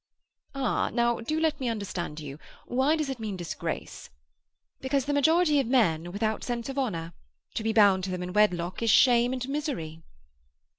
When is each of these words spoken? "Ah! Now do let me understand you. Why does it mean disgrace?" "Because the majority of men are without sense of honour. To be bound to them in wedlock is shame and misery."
"Ah! 0.55 0.89
Now 0.89 1.19
do 1.19 1.39
let 1.39 1.59
me 1.59 1.69
understand 1.69 2.19
you. 2.19 2.39
Why 2.65 2.95
does 2.95 3.07
it 3.07 3.19
mean 3.19 3.37
disgrace?" 3.37 4.09
"Because 4.79 5.05
the 5.05 5.13
majority 5.13 5.59
of 5.59 5.67
men 5.67 6.07
are 6.07 6.11
without 6.11 6.43
sense 6.43 6.69
of 6.69 6.79
honour. 6.79 7.13
To 7.53 7.61
be 7.61 7.71
bound 7.71 8.05
to 8.05 8.09
them 8.09 8.23
in 8.23 8.33
wedlock 8.33 8.81
is 8.81 8.89
shame 8.89 9.31
and 9.31 9.47
misery." 9.47 10.01